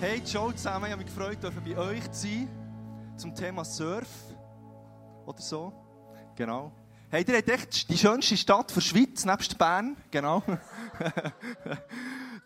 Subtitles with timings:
[0.00, 0.84] Hey, ciao zusammen.
[0.86, 2.48] Ich habe mich gefreut, bei euch zu sein
[3.16, 4.06] zum Thema Surf
[5.26, 5.72] oder so.
[6.36, 6.70] Genau.
[7.10, 9.96] Hey, ihr habt echt die schönste Stadt der Schweiz, nebst Bern.
[10.12, 10.44] Genau.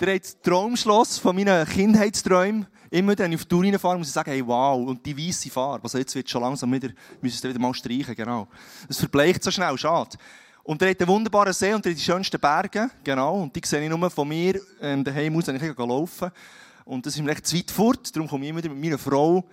[0.00, 2.66] ihr habt das Traumschloss von meinen Kindheitsträumen.
[2.88, 4.88] Immer wenn ich auf die Tour reinfahre, muss ich sagen, hey, wow.
[4.88, 5.84] Und die weiße Farbe.
[5.84, 6.88] Also jetzt wird es schon langsam wieder,
[7.20, 8.48] müssen wir wieder mal streichen, genau.
[8.88, 10.16] Es verbleicht so schnell, schade.
[10.62, 13.42] Und ihr habt einen wunderbaren See und die schönsten Berge, genau.
[13.42, 16.32] Und die sehe ich nur von mir ähm, daheim aus, wenn ich laufen
[16.84, 18.14] Und das ist mir echt zu weit fort.
[18.14, 19.44] Darum komme ich immer mit meiner Frau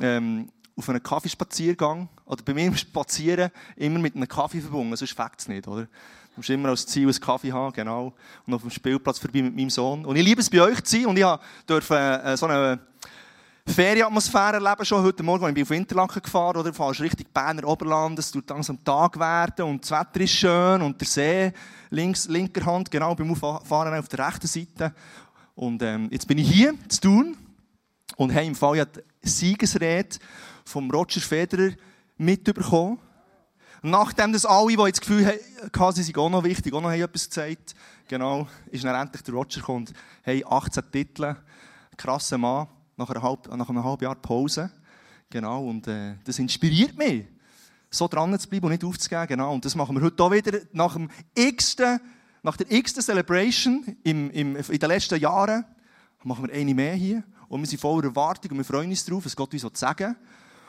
[0.00, 2.08] ähm, auf einen Kaffeespaziergang.
[2.24, 5.82] Oder bei mir Spazieren immer mit einem Kaffee verbunden, sonst fängt es nicht, oder?
[5.84, 8.12] Du musst immer als Ziel einen Kaffee haben, genau.
[8.46, 10.04] Und auf dem Spielplatz vorbei mit meinem Sohn.
[10.04, 11.06] Und ich liebe es, bei euch zu sein.
[11.06, 11.24] Und ich
[11.66, 12.78] durfte äh, so eine
[13.68, 18.16] Ferienatmosphäre erleben schon heute Morgen, als ich auf Interlaken gefahren oder fährst richtig Berner Oberland,
[18.18, 21.52] es tut langsam Tag werden und das Wetter ist schön und der See
[21.90, 24.94] links, linker Hand, genau beim Auffahren auf der rechten Seite.
[25.56, 27.36] Und ähm, jetzt bin ich hier zu tun
[28.16, 30.18] und habe im Fall ja die Siegesrede
[30.66, 31.72] vom Roger Federer
[32.18, 32.98] mitbekommen.
[33.80, 37.28] Nachdem das alle, die das Gefühl hatten, sie sind auch noch wichtig, auch noch etwas
[37.28, 37.74] gesagt,
[38.06, 39.88] genau, ist dann endlich der Roger gekommen
[40.22, 41.36] hey, 18 Titel,
[41.96, 44.70] krasser Mann nach, einer halb, nach einem halben Jahr Pause.
[45.30, 47.26] Genau, und äh, das inspiriert mich,
[47.90, 49.26] so dran zu bleiben und nicht aufzugeben.
[49.26, 51.76] Genau, und das machen wir heute auch wieder nach, dem x
[52.46, 55.64] nach der x Celebration im, im, in den letzten Jahren.
[56.22, 57.24] Machen wir eine mehr hier.
[57.48, 60.14] Und wir sind voller Erwartung und wir freuen uns darauf, was Gott uns sagen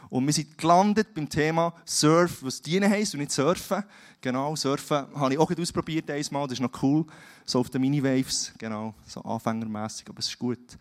[0.10, 3.84] Und wir sind gelandet beim Thema Surf, was dienen heisst und nicht Surfen.
[4.20, 7.06] Genau, Surfen habe ich auch ausprobiert einmal, das ist noch cool.
[7.46, 10.78] So auf den Mini-Waves, genau, so anfängermässig, aber es ist gut.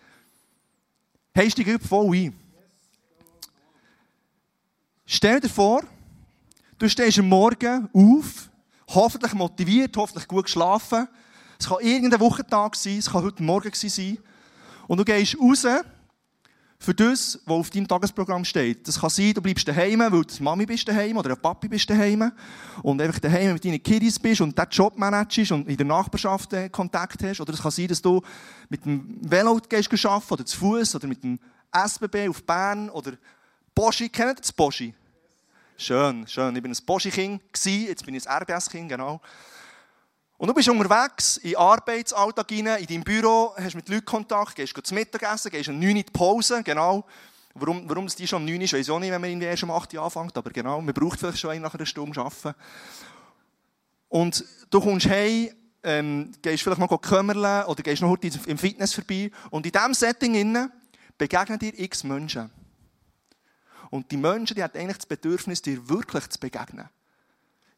[1.34, 2.32] Hey, steig voll ein.
[5.04, 5.82] Stell dir vor,
[6.78, 8.48] du stehst am Morgen auf,
[8.88, 11.08] hoffentlich motiviert, hoffentlich gut geschlafen.
[11.58, 14.18] Es kann irgendein Wochentag sein, es kann heute Morgen sein.
[14.86, 15.66] Und du gehst raus
[16.78, 18.86] für das, was auf deinem Tagesprogramm steht.
[18.86, 22.30] Das kann sein, du bleibst daheim, weil du Mami bist daheim oder Papi bist daheim
[22.82, 26.52] und einfach daheim mit deinen Kiddies bist und diesen Job managst und in der Nachbarschaft
[26.52, 27.40] äh, Kontakt hast.
[27.40, 28.20] Oder es kann sein, dass du
[28.68, 31.38] mit dem Velo gehst arbeiten oder zu Fuß oder mit dem
[31.72, 33.12] SBB auf Bern oder
[33.74, 34.08] Boschi.
[34.08, 34.94] Kennt ihr das Boschi?
[35.78, 36.56] Schön, schön.
[36.56, 39.20] Ich war ein Boschi-Kind, jetzt bin ich ein RBS-Kind, genau.
[40.38, 44.56] Und du bist unterwegs in den Arbeitsalltag hinein, in deinem Büro, hast mit Leuten Kontakt,
[44.56, 47.04] gehst zum Mittagessen, gehst um 9 Uhr in die Pause, genau.
[47.52, 49.28] Warum, warum es die schon um 9 Uhr ist, weiß ich auch nicht, wenn man
[49.28, 51.84] irgendwie erst um 8 Uhr anfängt, aber genau, man braucht vielleicht schon einen nach einer
[51.84, 52.54] Stunde arbeiten.
[54.08, 55.50] Und du kommst heim,
[55.82, 59.92] ähm, gehst vielleicht mal kümmern oder gehst noch heute im Fitness vorbei und in diesem
[59.92, 60.72] Setting innen
[61.18, 62.50] begegnen dir x Menschen.
[63.90, 66.88] Und die Menschen, die haben eigentlich das Bedürfnis, dir wirklich zu begegnen.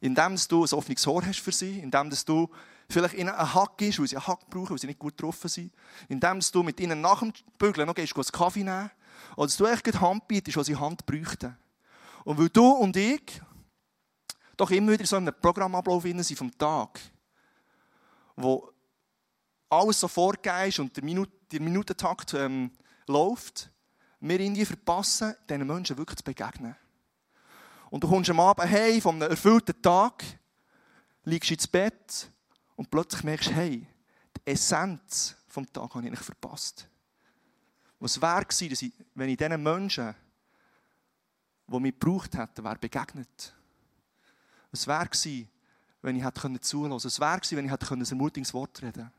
[0.01, 2.49] Indem du ein offenes Ohr hast für sie, indem du
[2.89, 5.49] vielleicht ihnen einen Hack gibst, weil sie einen Hack brauchen, weil sie nicht gut getroffen
[5.49, 5.73] sind,
[6.07, 8.91] indem du mit ihnen nach dem Bügeln noch gehst, einen Kaffee nehmen.
[9.35, 11.57] Oder dass du echt Hand bietest, was sie Hand bräuchten.
[12.23, 13.41] Und weil du und ich
[14.59, 16.99] doch immer wieder so in einem Programmablauf sind vom Tag,
[18.35, 18.71] wo
[19.69, 21.03] alles so vorgehst und der,
[21.51, 22.71] der Minutentakt ähm,
[23.07, 23.71] läuft,
[24.19, 26.75] wir irgendwie verpassen, diesen Menschen wirklich zu begegnen.
[27.89, 30.23] Und du kommst am Abend hey von einem erfüllten Tag,
[31.23, 32.29] liegst ins Bett
[32.75, 33.87] und plötzlich merkst hey,
[34.37, 36.87] die Essenz vom Tag habe ich nicht verpasst.
[37.99, 40.15] Was wäre gewesen, wenn ich diesen Menschen,
[41.67, 43.53] die mich gebraucht hätten, wäre begegnet?
[44.71, 45.49] Was wäre gewesen,
[46.01, 47.03] wenn ich hätte zuhören können?
[47.03, 49.11] Was wäre gewesen, wenn ich hätte ein ermutigendes Wort reden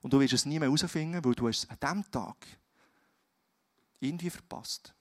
[0.00, 2.36] Und du wirst es nie mehr herausfinden, weil du es an diesem Tag
[4.00, 4.92] irgendwie verpasst.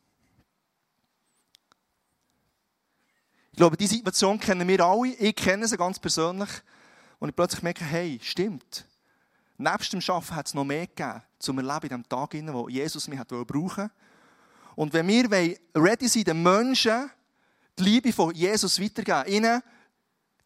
[3.51, 5.13] Ich glaube, diese Situation kennen wir alle.
[5.13, 6.50] Ich kenne sie ganz persönlich.
[7.19, 8.85] Und ich plötzlich merke, hey, stimmt.
[9.57, 13.07] Nebst dem Arbeiten hat es noch mehr gegeben, zum Erleben in diesem Tag, wo Jesus
[13.07, 13.91] mich brauchen wollte.
[14.75, 17.09] Und wenn wir ready sind, den Menschen
[17.79, 19.61] die Liebe von Jesus weitergeben, ihnen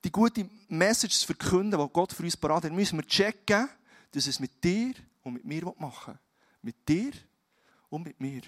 [0.03, 3.69] die gute Message zu verkünden, die Gott für uns parat hat, müssen wir checken,
[4.11, 4.93] dass es mit dir
[5.23, 6.19] und mit mir machen will.
[6.61, 7.11] Mit dir
[7.89, 8.41] und mit mir.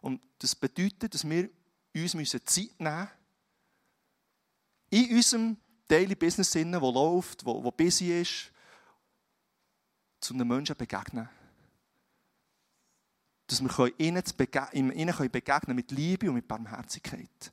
[0.00, 1.48] Und das bedeutet, dass wir
[1.94, 3.08] uns Zeit nehmen müssen,
[4.90, 5.56] in unserem
[5.86, 8.50] Daily Business, das läuft, wo, wo busy ist,
[10.20, 11.28] zu einem Menschen begegnen.
[13.46, 17.52] Dass wir ihnen, begegnen, begegnen mit Liebe und mit Barmherzigkeit.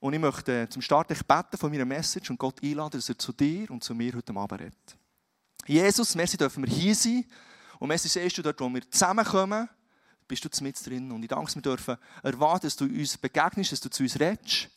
[0.00, 3.32] Und ich möchte zum Start beten von meiner Message und Gott einladen, dass er zu
[3.32, 4.96] dir und zu mir heute Abend redet.
[5.66, 7.24] Jesus, merci dürfen wir hier sein.
[7.82, 9.68] Und merci siehst du dort, wo wir zusammenkommen,
[10.28, 11.10] bist du mit drin.
[11.10, 14.68] Und ich danke, wir dürfen erwarten, dass du uns begegnest, dass du zu uns redest.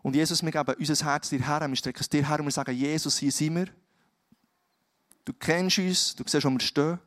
[0.00, 2.52] Und Jesus, wir geben unser Herz dir her, wir strecken es dir her und wir
[2.52, 3.66] sagen, Jesus, hier sind wir.
[5.24, 7.00] Du kennst uns, du siehst, wo wir stehen.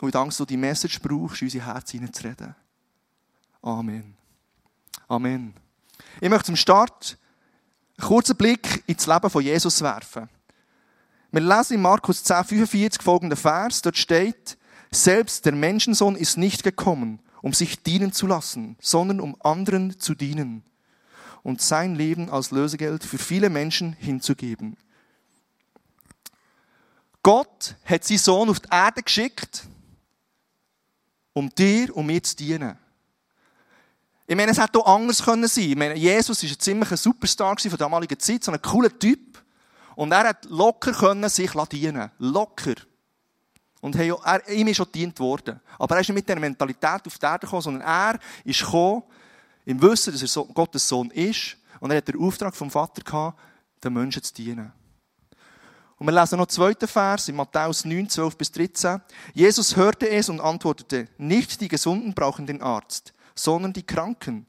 [0.00, 2.54] Und ich danke, dass du die Message brauchst, in unsere Herzen hineinzureden.
[3.60, 4.16] Amen.
[5.06, 5.52] Amen.
[6.18, 7.18] Ich möchte zum Start
[7.98, 10.30] einen kurzen Blick ins Leben von Jesus werfen.
[11.30, 13.82] Wir lesen in Markus 10, 45 folgenden Vers.
[13.82, 14.56] Dort steht,
[14.90, 20.14] selbst der Menschensohn ist nicht gekommen, um sich dienen zu lassen, sondern um anderen zu
[20.14, 20.64] dienen
[21.42, 24.76] und sein Leben als Lösegeld für viele Menschen hinzugeben.
[27.22, 29.64] Gott hat seinen Sohn auf die Erde geschickt,
[31.34, 32.78] um dir und mir zu dienen.
[34.26, 35.70] Ich meine, es hätte auch anders können sein.
[35.70, 39.42] Ich meine, Jesus war ein ziemlicher Superstar von der damaligen Zeit, so ein cooler Typ.
[39.98, 42.08] Und er hat locker können sich dienen.
[42.18, 42.76] Locker.
[43.80, 45.58] Und er, ihm ist schon gedient worden.
[45.76, 49.02] Aber er ist nicht mit dieser Mentalität auf die Erde gekommen, sondern er ist gekommen,
[49.64, 51.56] im Wissen, dass er Gottes Sohn ist.
[51.80, 53.40] Und er hat den Auftrag vom Vater gehabt,
[53.82, 54.72] den Menschen zu dienen.
[55.96, 59.00] Und wir lesen noch den zweiten Vers in Matthäus 9, 12 bis 13.
[59.34, 64.46] Jesus hörte es und antwortete, nicht die Gesunden brauchen den Arzt, sondern die Kranken.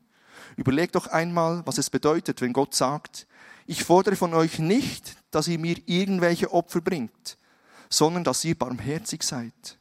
[0.57, 3.25] Überlegt doch einmal, was es bedeutet, wenn Gott sagt,
[3.65, 7.37] ich fordere von euch nicht, dass ihr mir irgendwelche Opfer bringt,
[7.89, 9.77] sondern dass ihr barmherzig seid.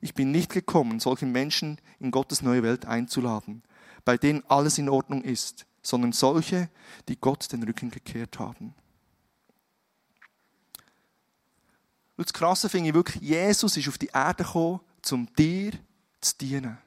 [0.00, 3.62] Ich bin nicht gekommen, solche Menschen in Gottes neue Welt einzuladen,
[4.04, 6.68] bei denen alles in Ordnung ist, sondern solche,
[7.08, 8.74] die Gott den Rücken gekehrt haben.
[12.16, 14.80] Und das Krasse finde ich wirklich, Jesus ist auf die Erde gekommen,
[15.10, 15.72] um dir
[16.20, 16.78] zu dienen.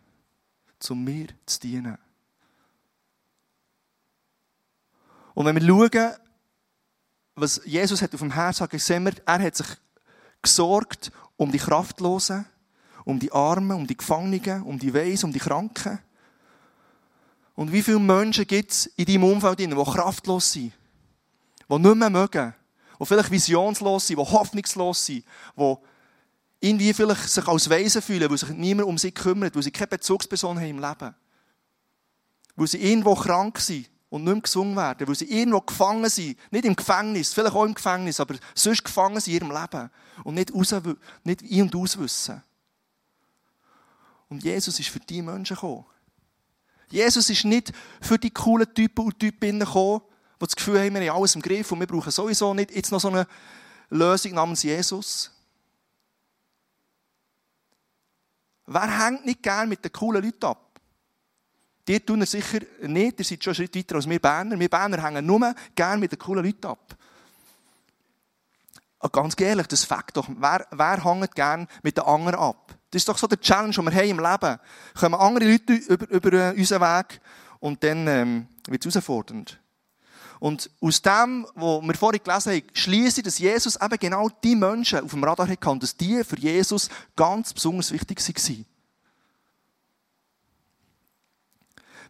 [0.88, 1.98] Um mir zu dienen.
[5.34, 6.18] Und wenn wir schauen,
[7.36, 9.68] was Jesus hat auf dem Herzen hat, sehen wir, er hat sich
[10.42, 12.46] gesorgt um die Kraftlosen,
[13.04, 16.00] um die Armen, um die Gefangenen, um die Weisen, um die Kranken.
[17.56, 20.74] Und wie viele Menschen gibt es in deinem Umfeld, die kraftlos sind,
[21.70, 22.54] die nicht mehr mögen,
[23.00, 25.26] die vielleicht visionslos sind, die hoffnungslos sind,
[25.58, 25.76] die
[26.62, 29.88] irgendwie vielleicht sich als Weisen fühlen, weil sich niemand um sie kümmert, weil sie keine
[29.88, 31.16] Bezugsperson haben im Leben.
[32.56, 36.38] Weil sie irgendwo krank sind und nicht mehr gesungen werden, weil sie irgendwo gefangen sind,
[36.50, 39.90] nicht im Gefängnis, vielleicht auch im Gefängnis, aber sonst gefangen sind in ihrem Leben
[40.24, 40.74] und nicht, raus,
[41.26, 42.42] nicht ein- und auswissen.
[44.30, 45.86] Und Jesus ist für diese Menschen gekommen.
[46.90, 50.00] Jesus ist nicht für die coolen Typen und Typinnen gekommen,
[50.40, 52.94] die das Gefühl haben, wir haben alles im Griff und wir brauchen sowieso nicht jetzt
[52.94, 53.28] noch so eine
[53.90, 55.30] Lösung namens Jesus.
[58.66, 60.65] Wer hängt nicht gern mit den coolen Leuten ab?
[61.88, 64.60] Die tun er sicher nicht, ihr seid schon einen Schritt weiter als wir Berner.
[64.60, 66.96] Wir Berner hängen nur gern mit den coolen Leuten ab.
[69.00, 72.76] Und ganz ehrlich, das Fakt doch, wer, wer hängt gern mit den anderen ab?
[72.90, 74.60] Das ist doch so der Challenge, den wir haben im Leben.
[75.00, 77.22] Kommen andere Leute über, über unseren Weg
[77.60, 79.60] und dann ähm, wird es herausfordernd.
[80.40, 84.56] Und aus dem, was wir vorhin gelesen haben, schließe ich, dass Jesus eben genau die
[84.56, 88.66] Menschen auf dem Radar hatte dass die für Jesus ganz besonders wichtig waren.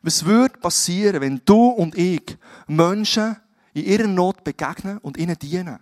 [0.05, 2.37] Was würde passieren, wenn du und ich
[2.67, 3.37] Menschen
[3.73, 5.79] in ihrer Not begegnen und ihnen dienen?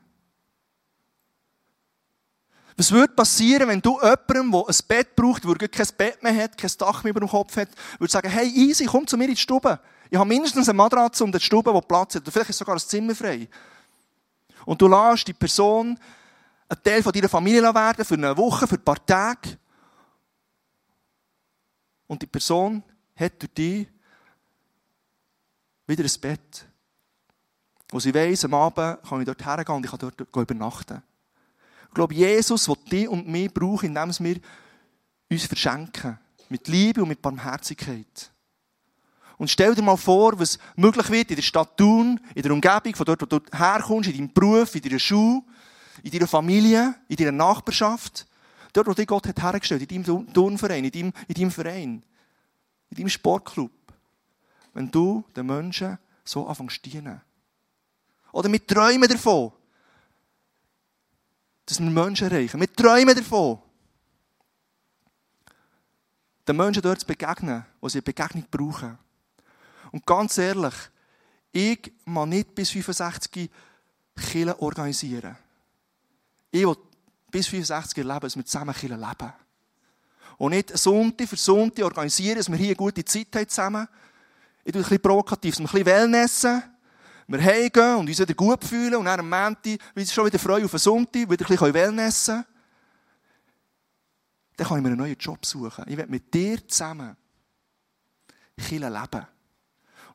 [2.77, 6.57] Was würde passieren, wenn du jemandem, der ein Bett braucht, der kein Bett mehr hat,
[6.57, 7.67] kein Dach mehr über dem Kopf hat,
[7.99, 9.77] würde sagen, hey, easy, komm zu mir in die Stube.
[10.09, 12.21] Ich habe mindestens eine Matratze und eine Stube, die Platz hat.
[12.21, 13.49] Oder vielleicht ist sogar ein Zimmer frei.
[14.65, 15.99] Und du lässt die Person
[16.69, 19.57] ein Teil von deiner Familie werden, für eine Woche, für ein paar Tage.
[22.07, 22.81] Und die Person
[23.17, 23.87] hat durch dich
[25.87, 26.65] wieder ein Bett.
[27.89, 31.03] Wo sie weiss, am Abend kann ich dort hergehen und ich kann dort übernachten.
[31.87, 34.37] Ich glaube, Jesus will dich und mich brauchen, indem wir
[35.29, 36.17] uns verschenken.
[36.49, 38.31] Mit Liebe und mit Barmherzigkeit.
[39.37, 42.95] Und stell dir mal vor, was möglich wird in der Stadt Thun, in der Umgebung,
[42.95, 45.41] von dort, wo du herkommst, in deinem Beruf, in deiner Schule,
[46.01, 48.25] in deiner Familie, in deiner Nachbarschaft.
[48.71, 52.03] Dort, wo dich Gott hat hergestellt, in deinem Turnverein, in deinem, in deinem Verein,
[52.89, 53.71] in deinem Sportclub.
[54.73, 57.21] Wenn du den Menschen so anfängst zu dienen.
[58.31, 59.51] Oder wir träumen davon,
[61.65, 62.59] dass wir Menschen erreichen.
[62.59, 63.59] Wir träumen davon,
[66.47, 68.97] den Menschen dort zu begegnen, wo sie eine Begegnung brauchen.
[69.91, 70.73] Und ganz ehrlich,
[71.51, 73.49] ich mag nicht bis 65
[74.15, 75.37] Kille organisieren.
[76.51, 76.75] Ich will
[77.29, 79.33] bis 65 leben, dass wir zusammen Kille leben.
[80.37, 83.87] Und nicht Sonntag für Sonntag organisieren, dass wir hier eine gute Zeit haben zusammen.
[84.63, 86.63] Ich tue ein bisschen provokativ, ein bisschen Wellnessen.
[87.27, 89.79] Wir heimgehen und uns wieder gut fühlen und dann am Montag
[90.09, 92.45] schon wieder freuen auf den Sonntag, wieder ein bisschen Wellnessen.
[94.55, 95.85] Dann kann ich mir einen neuen Job suchen.
[95.87, 97.15] Ich will mit dir zusammen
[98.57, 99.25] Kille leben.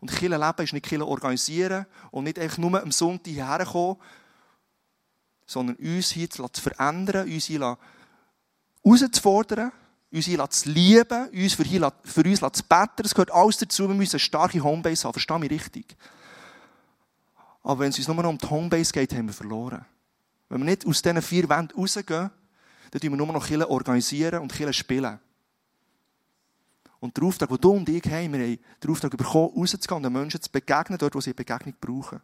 [0.00, 3.96] Und Kille leben ist nicht Kille organisieren und nicht einfach nur am Sonntag hierher kommen,
[5.46, 7.76] sondern uns hier zu verändern, uns hier
[8.84, 9.72] herauszufordern,
[10.10, 10.24] uns
[10.60, 13.02] zu lieben, uns für, hier, für uns zu beten.
[13.02, 13.88] Das gehört alles dazu.
[13.88, 15.12] Wir müssen eine starke Homebase haben.
[15.12, 15.96] Versteh mich richtig.
[17.62, 19.84] Aber wenn es uns nur noch um die Homebase geht, haben wir verloren.
[20.48, 22.30] Wenn wir nicht aus diesen vier Wänden rausgehen,
[22.90, 25.18] dann tun wir nur noch Kirche organisieren und Kirche spielen.
[27.00, 30.02] Und der Auftrag, den du und ich haben, wir haben den Auftrag bekommen, rauszugehen und
[30.02, 32.20] den Menschen zu begegnen, dort, wo sie Begegnung brauchen.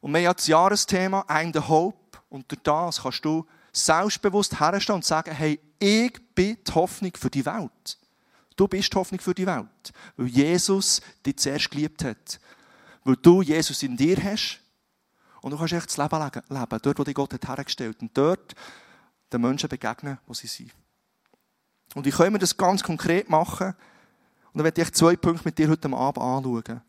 [0.00, 1.99] Und wir haben das Jahresthema I'm the Hope.
[2.30, 7.28] Und durch das kannst du selbstbewusst herstellen und sagen, hey, ich bin die Hoffnung für
[7.28, 7.98] die Welt.
[8.56, 9.92] Du bist die Hoffnung für die Welt.
[10.16, 12.40] Weil Jesus dich zuerst geliebt hat.
[13.04, 14.60] Weil du Jesus in dir hast.
[15.42, 18.02] Und du kannst echt das Leben leben, dort, wo dich Gott hat hergestellt hat.
[18.02, 18.54] Und dort
[19.32, 20.72] den Menschen begegnen, wo sie sind.
[21.94, 23.74] Und wie können wir das ganz konkret machen?
[24.52, 26.82] Und da werde ich zwei Punkte mit dir heute Abend anschauen.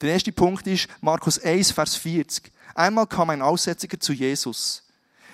[0.00, 2.52] Der erste Punkt ist Markus 1, Vers 40.
[2.74, 4.82] Einmal kam ein Aussätziger zu Jesus.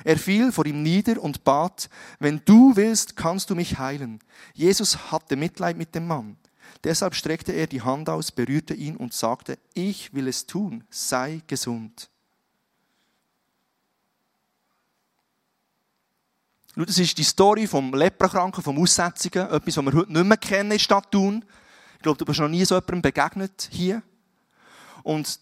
[0.04, 4.20] Er fiel vor ihm nieder und bat, wenn du willst, kannst du mich heilen.
[4.54, 6.36] Jesus hatte Mitleid mit dem Mann.
[6.84, 11.42] Deshalb streckte er die Hand aus, berührte ihn und sagte, ich will es tun, sei
[11.46, 12.08] gesund.
[16.76, 20.72] Das ist die Story vom Leprakranken, vom Aussätzigen, etwas, was wir heute nicht mehr kennen
[20.72, 21.44] in Stadt Thun.
[21.96, 24.02] Ich glaube, du bist noch nie so jemandem begegnet hier.
[25.02, 25.40] Und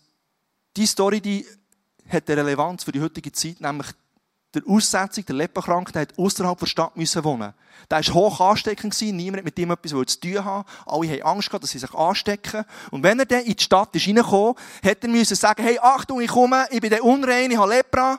[0.77, 1.47] die Story, die
[2.09, 3.89] hat eine Relevanz für die heutige Zeit, nämlich
[4.55, 5.49] der Aussetzung, der
[6.01, 7.53] hat außerhalb der Stadt müssen wohnen.
[7.91, 10.67] Der war hoch ansteckend niemand hat mit ihm etwas zu tun haben.
[10.87, 12.65] Alle haben Angst dass sie sich anstecken.
[12.91, 16.21] Und wenn er dann in die Stadt ist reingekommen, hat er müssen sagen, hey, Achtung,
[16.21, 18.19] ich komme, ich bin der unrein, ich habe Lepra.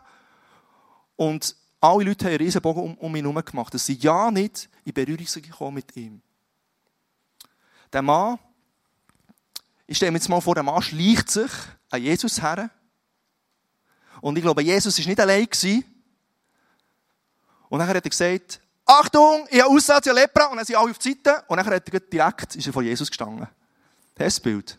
[1.16, 4.30] Und alle Leute haben einen riesen Bogen um, um ihn herum gemacht, dass sie ja
[4.30, 6.22] nicht in Berührung gekommen mit ihm.
[7.92, 8.38] Der Mann,
[9.88, 11.52] ich stelle mir jetzt mal vor, der Mann schleicht sich
[11.90, 12.70] an Jesus her.
[14.22, 15.46] Und ich glaube, Jesus war nicht allein.
[15.46, 15.84] Gewesen.
[17.70, 20.46] Und dann hat er gesagt, Achtung, ich habe Aussatz, ich habe Lepra.
[20.46, 21.44] Und dann sind alle auf die Seite.
[21.48, 23.48] Und dann hat er direkt ist er vor Jesus gestanden.
[24.16, 24.78] Das Bild.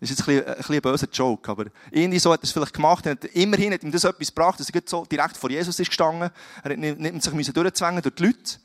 [0.00, 2.72] Das ist jetzt ein, bisschen, ein, böser Joke, aber irgendwie so hat er es vielleicht
[2.72, 3.04] gemacht.
[3.04, 6.30] Hat, immerhin hat ihm das etwas gebracht, dass er so direkt vor Jesus ist gestanden.
[6.62, 8.60] Er hat nicht, nicht sich durchzwängen durch die Leute.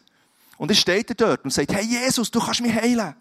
[0.57, 3.15] Und dann steht er dort und sagt, hey Jesus, du kannst mich heilen.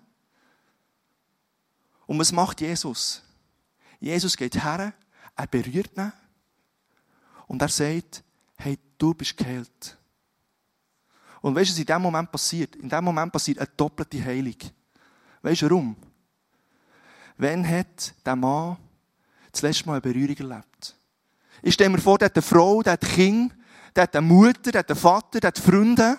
[2.07, 3.23] Und was macht Jesus?
[3.99, 4.93] Jesus geht her,
[5.37, 6.12] er berührt ihn
[7.47, 8.23] und er sagt,
[8.57, 9.99] hey, du bist geheilt.
[11.41, 12.77] Und weißt du, was in dem Moment passiert?
[12.77, 14.57] In dem Moment passiert eine doppelte Heilung.
[15.43, 15.97] Weißt du warum?
[17.37, 18.77] Wann hat der Mann
[19.51, 20.97] das letzte Mal eine Berührung erlebt?
[21.62, 23.53] Ich stelle mir vor, der hat eine Frau, der hat Kind,
[23.95, 26.19] der hat eine Mutter, der hat einen Vater, der hat Freunde.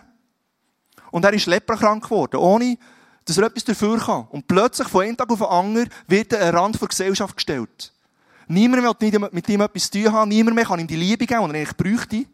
[1.11, 2.77] Und er ist leprakrank geworden, ohne
[3.25, 4.27] dass er etwas dafür kann.
[4.29, 7.35] Und plötzlich, von einem Tag auf den anderen, wird er an den Rand der Gesellschaft
[7.35, 7.93] gestellt.
[8.47, 11.41] Niemand mehr mit ihm etwas zu tun haben, niemand mehr kann ihm die Liebe geben,
[11.43, 12.25] die er eigentlich bräuchte.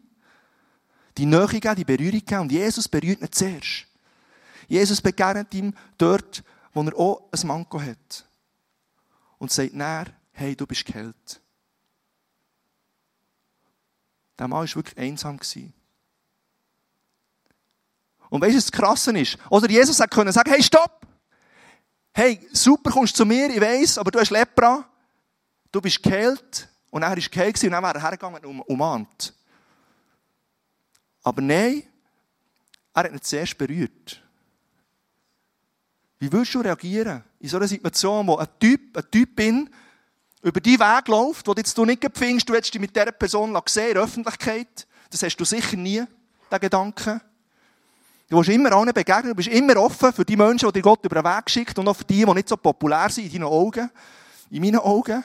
[1.16, 2.40] Die Nähe geben, die Berührung geben.
[2.40, 3.86] Und Jesus berührt ihn zuerst.
[4.68, 8.24] Jesus begegnet ihm dort, wo er auch ein Manko hat
[9.38, 11.40] und sagt näher, hey, du bist geheilt.
[14.38, 15.38] Der Mann war wirklich einsam.
[18.30, 19.38] Und weißt du, was das Krasse ist?
[19.50, 21.06] Oder Jesus hat können sagen, hey, stopp!
[22.12, 24.88] Hey, super, kommst du zu mir, ich weiss, aber du hast Lepra,
[25.70, 26.68] du bist geheilt.
[26.90, 29.32] Und er war geheilt und dann wäre er hergegangen und umarmt.
[31.22, 31.84] Aber nein,
[32.92, 34.22] er hat ihn zuerst berührt.
[36.18, 39.70] Wie würdest du reagieren in so einer Situation, wo ein Typ, eine Typin
[40.42, 43.58] über die Weg läuft, wo jetzt du nicht findest, du hättest dich mit dieser Person
[43.64, 44.86] gesehen in der Öffentlichkeit?
[45.10, 46.02] Das hast du sicher nie,
[46.50, 47.20] den Gedanken.
[48.28, 51.04] Du willst immer allen begegnen, du bist immer offen für die Menschen, die dir Gott
[51.04, 53.44] über den Weg schickt und auch für die, die nicht so populär sind in deinen
[53.44, 53.90] Augen,
[54.50, 55.24] in meinen Augen.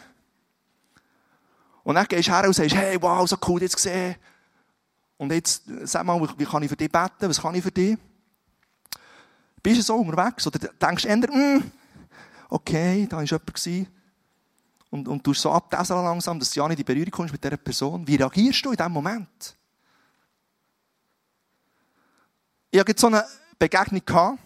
[1.86, 4.15] Und dann gehst du her und sagst, hey, wow, so cool, jetzt gesehen.
[5.18, 7.30] Und jetzt, sag mal, wie kann ich für dich beten?
[7.30, 7.96] Was kann ich für dich?
[9.62, 10.48] Bist du so unterwegs?
[10.48, 11.72] Oder denkst du eher, mm,
[12.50, 13.92] okay, da war jemand.
[14.89, 17.58] Und, und du so abtesen langsam, dass du ja nicht in Berührung kommst mit dieser
[17.58, 18.08] Person.
[18.08, 19.56] Wie reagierst du in diesem Moment?
[22.72, 23.24] Ich hatte so eine
[23.60, 24.01] Begegnung.
[24.01, 24.38] Ich war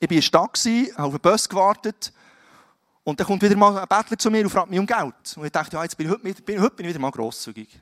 [0.00, 0.58] in der Stadt,
[0.96, 2.12] habe auf den Bus gewartet.
[3.04, 5.36] Und dann kommt wieder mal ein Bettler zu mir und fragt mich um Geld.
[5.36, 7.80] Und ich dachte, ja, jetzt bin ich, heute, bin, heute bin ich wieder mal grosszügig.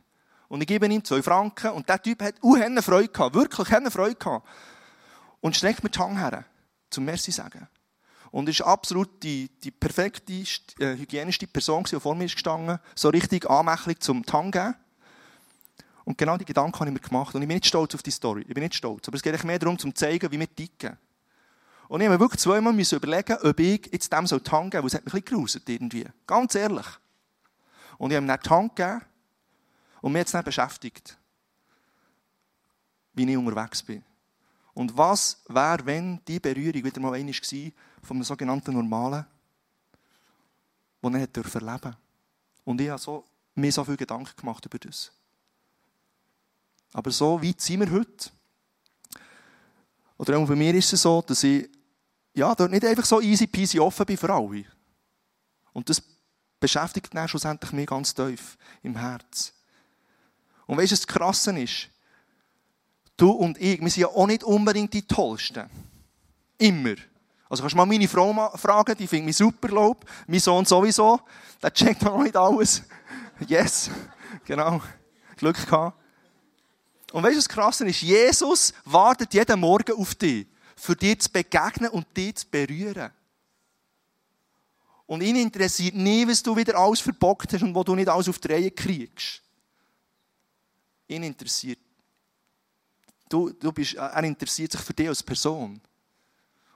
[0.49, 1.71] Und ich gebe ihm zwei Franken.
[1.71, 3.35] Und der Typ hat auch Freude gehabt.
[3.35, 4.47] Wirklich Freude gehabt
[5.43, 6.45] und streckt mir die Hand her,
[6.88, 7.69] zum Merci sagen.
[8.31, 13.11] Und ist absolut die, die perfekte, äh, hygienischste Person, die vor mir ist gestanden, so
[13.11, 14.75] richtig Anmächtig zum Hand geben.
[16.05, 17.35] Und genau die Gedanken habe ich mir gemacht.
[17.35, 18.45] Und ich bin nicht stolz auf die Story.
[18.49, 19.07] Ich bin nicht stolz.
[19.07, 20.97] Aber es geht mehr darum, zu zeigen, wie wir ticken.
[21.92, 24.80] Und ich habe mir wirklich zweimal überlegen, ob ich jetzt dem so die Hand geben
[24.80, 26.06] soll, weil es hat mich ein bisschen geruset irgendwie.
[26.26, 26.87] Ganz ehrlich.
[27.99, 29.02] Und ich habe ihm dann die Hand gegeben.
[30.00, 31.18] Und mich hat es dann beschäftigt,
[33.12, 34.02] wie ich unterwegs bin.
[34.72, 37.72] Und was wäre, wenn die Berührung wieder mal eine war
[38.02, 39.26] von einem sogenannten Normalen,
[41.02, 41.96] den er erleben durfte.
[42.64, 43.22] Und ich habe so,
[43.54, 45.12] mir so viele Gedanken gemacht über das.
[46.94, 48.30] Aber so weit sind wir heute.
[50.16, 51.68] Oder auch bei mir ist es so, dass ich
[52.35, 54.65] ja, dort nicht einfach so easy peasy offen bin für alle.
[55.73, 56.03] Und das
[56.61, 59.53] beschäftigt dann schlussendlich mich ganz tief im Herz.
[60.67, 61.89] Und weißt du, was das Krasse ist?
[63.17, 65.69] Du und ich, wir sind ja auch nicht unbedingt die Tollsten.
[66.59, 66.95] Immer.
[67.49, 70.07] Also kannst du mal meine Frau fragen, die findet mich super, Lob.
[70.27, 71.21] Mein Sohn sowieso.
[71.62, 72.83] Der checkt noch nicht alles.
[73.47, 73.91] Yes.
[74.47, 74.81] Genau.
[75.37, 75.99] Glück gehabt.
[77.12, 78.01] Und weißt du, was Krasse ist?
[78.01, 80.47] Jesus wartet jeden Morgen auf dich,
[80.83, 83.12] für dich zu begegnen und dich zu berühren.
[85.07, 88.29] Und ihn interessiert nie, was du wieder alles verbockt hast und wo du nicht alles
[88.29, 89.43] auf die Reihe kriegst.
[91.07, 91.79] Ihn interessiert.
[93.29, 95.81] Du, du bist, er interessiert sich für dich als Person.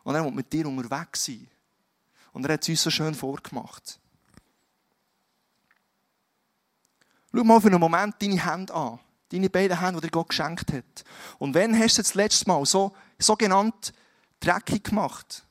[0.04, 1.48] Und er will mit dir unterwegs sein.
[2.32, 3.98] Und er hat es uns so schön vorgemacht.
[7.34, 9.00] Schau mal für einen Moment deine Hände an.
[9.30, 11.04] Deine beiden Hände, die dir Gott geschenkt hat.
[11.38, 13.92] Und wann hast du das letzte Mal so, so genannt
[14.40, 15.44] dreckig gemacht?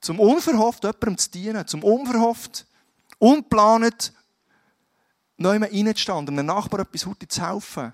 [0.00, 2.66] Zum unverhofft jemandem zu dienen, zum unverhofft,
[3.18, 4.12] unplanend
[5.38, 7.92] neu reinzustanden, einem Nachbar etwas zu helfen.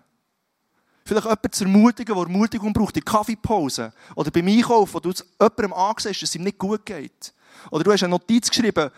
[1.04, 3.92] Vielleicht jemanden zu ermutigen, der Ermutigung braucht, in Kaffeepause.
[4.14, 7.34] Oder beim Einkaufen, wo du jemandem ansiehst, dass es ihm nicht gut geht.
[7.70, 8.90] Oder du hast eine Notiz geschrieben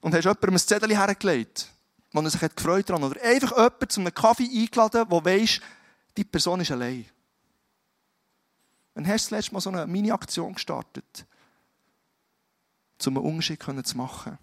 [0.00, 1.68] und hast jemandem ein Zettel hergelegt,
[2.12, 3.02] wo er sich hat gefreut hat.
[3.02, 5.60] Oder einfach jemanden zu einem Kaffee eingeladen, wo weisst,
[6.16, 7.04] die Person ist allein.
[8.94, 11.26] Dann hast du das letzte Mal so eine Mini-Aktion gestartet
[13.06, 14.38] um einen Unterschied zu machen.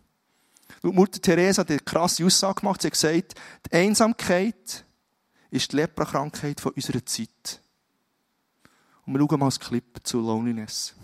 [0.84, 2.82] Die Mutter Teresa hat eine krasse Aussage gemacht.
[2.82, 3.36] Sie hat gesagt,
[3.68, 4.86] die Einsamkeit
[5.52, 7.62] ist die Leprakrankheit unserer Zeit.
[9.06, 10.96] Und wir schauen mal das Clip zu Loneliness.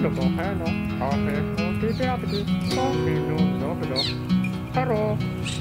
[0.00, 0.64] Oblego, Hello,
[0.98, 4.00] Coffee, Coffee, Coffee, Coffee, Coffee, no, no.
[4.72, 5.59] Hello.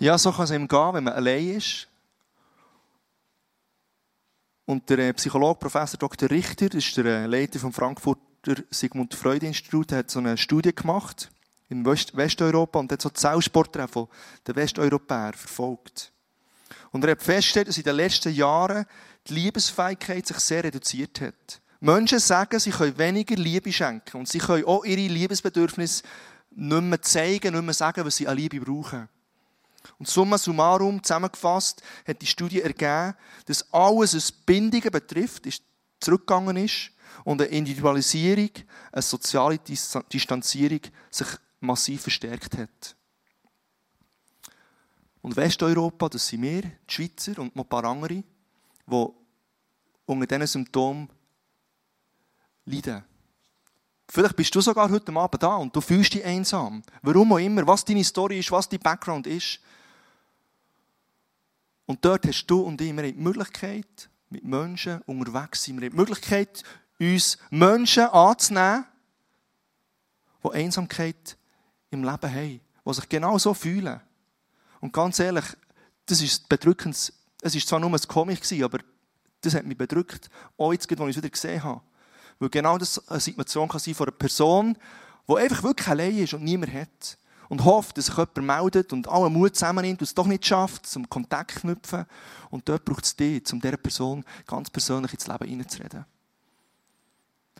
[0.00, 1.86] Ja, so kann es ihm gehen, wenn man allein ist.
[4.64, 6.30] Und der äh, Psychologe Professor Dr.
[6.30, 10.74] Richter, das ist der äh, Leiter vom Frankfurter Sigmund Freud Institut, hat so eine Studie
[10.74, 11.30] gemacht
[11.68, 14.06] in West Westeuropa und hat so Zellsporttreffen
[14.46, 16.12] der Westeuropäer verfolgt.
[16.92, 18.86] Und er hat festgestellt, dass in den letzten Jahren
[19.28, 21.60] die Liebesfähigkeit sich sehr reduziert hat.
[21.80, 26.04] Menschen sagen, sie können weniger Liebe schenken und sie können auch ihre Liebesbedürfnisse
[26.52, 29.06] nicht mehr zeigen, nicht mehr sagen, was sie an Liebe brauchen.
[29.98, 33.14] Und summa summarum zusammengefasst hat die Studie ergeben,
[33.46, 35.62] dass alles, was Bindungen betrifft, ist
[36.00, 36.90] zurückgegangen ist
[37.24, 38.50] und eine Individualisierung,
[38.92, 41.28] eine soziale Distanzierung sich
[41.60, 42.96] massiv verstärkt hat.
[45.22, 48.22] Und Westeuropa, das sind wir, die Schweizer und noch ein paar andere,
[48.86, 49.06] die
[50.06, 51.08] unter diesen Symptomen
[52.64, 53.04] leiden.
[54.12, 56.82] Vielleicht bist du sogar heute Abend da und du fühlst dich einsam.
[57.00, 59.60] Warum auch immer, was deine Story ist, was dein Background ist.
[61.86, 65.80] Und dort hast du und ich, wir haben die Möglichkeit, mit Menschen unterwegs zu sein.
[65.80, 66.64] Wir haben die Möglichkeit,
[66.98, 68.84] uns Menschen anzunehmen,
[70.42, 71.36] die Einsamkeit
[71.90, 74.00] im Leben haben, die sich genau so fühlen.
[74.80, 75.44] Und ganz ehrlich,
[76.06, 76.96] das ist bedrückend.
[77.42, 78.80] Es war zwar nur ein Comic, aber
[79.40, 80.30] das hat mich bedrückt.
[80.58, 81.80] Auch jetzt, als ich es wieder gesehen habe.
[82.40, 84.76] Weil genau das eine Situation kann sein von einer Person,
[85.28, 87.18] die einfach wirklich allein ist und niemand hat.
[87.48, 90.86] Und hofft, dass sich jemand meldet und alle Mut zusammennimmt und es doch nicht schafft,
[90.86, 92.06] zum Kontakt zu knüpfen.
[92.48, 96.04] Und dort braucht es dich, um dieser Person ganz persönlich ins Leben hineinzureden.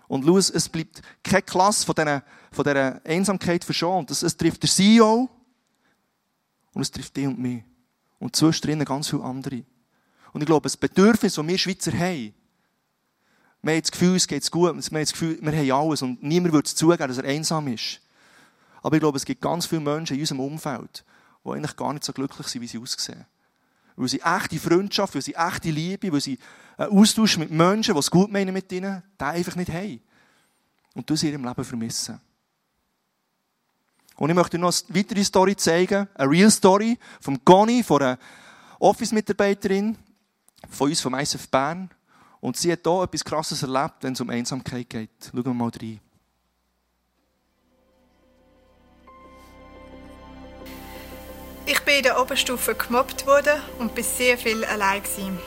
[0.06, 4.10] Und schau, es bleibt keine Klasse von dieser, von dieser Einsamkeit verschont.
[4.10, 5.28] Es, es trifft der CEO
[6.72, 7.64] und es trifft dich und mich.
[8.20, 9.64] Und zwischendrin ganz viele andere.
[10.32, 12.32] Und ich glaube, das Bedürfnis, das wir Schweizer haben,
[13.62, 16.22] wir haben das Gefühl, es geht gut, wir haben das Gefühl, wir haben alles und
[16.22, 18.00] niemand würde zugeben, dass er einsam ist.
[18.82, 21.04] Aber ich glaube, es gibt ganz viele Menschen in unserem Umfeld,
[21.44, 23.26] die eigentlich gar nicht so glücklich sind, wie sie aussehen.
[23.96, 26.38] Weil sie echte Freundschaft, weil sie echte Liebe, weil sie
[26.78, 30.00] einen Austausch mit Menschen, die es gut meinen mit ihnen, den einfach nicht haben.
[30.94, 32.18] Und das in ihrem Leben vermissen.
[34.16, 38.18] Und ich möchte noch eine weitere Story zeigen, eine Real Story von Conny, von einer
[38.78, 39.96] Office-Mitarbeiterin
[40.68, 41.90] von uns vom ISF Bern.
[42.40, 45.10] Und sie hat hier etwas Krasses erlebt, wenn es um Einsamkeit geht.
[45.30, 46.00] Schauen wir mal rein.
[51.66, 55.02] Ich bin in der Oberstufe gemobbt worden und war sehr viel allein.
[55.02, 55.38] Gewesen.